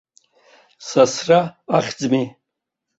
[0.87, 1.39] Сасра
[1.77, 2.23] ахьӡми.